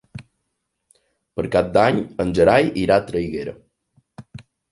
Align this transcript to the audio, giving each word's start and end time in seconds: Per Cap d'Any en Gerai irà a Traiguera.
Per 1.39 1.43
Cap 1.57 1.67
d'Any 1.75 2.01
en 2.25 2.33
Gerai 2.39 2.71
irà 2.87 2.97
a 3.01 3.05
Traiguera. 3.11 3.57